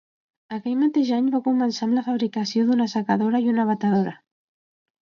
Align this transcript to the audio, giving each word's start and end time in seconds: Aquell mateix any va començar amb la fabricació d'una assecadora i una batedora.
Aquell 0.55 0.79
mateix 0.83 1.11
any 1.17 1.27
va 1.35 1.41
començar 1.49 1.83
amb 1.89 1.99
la 1.99 2.05
fabricació 2.09 2.67
d'una 2.71 2.89
assecadora 2.91 3.47
i 3.49 3.55
una 3.55 3.69
batedora. 3.73 4.19